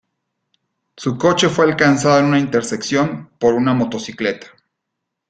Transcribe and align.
Su 0.97 1.15
coche 1.19 1.47
fue 1.47 1.65
alcanzado 1.65 2.17
en 2.17 2.25
una 2.25 2.39
intersección 2.39 3.29
por 3.37 3.53
una 3.53 3.75
motocicleta. 3.75 4.47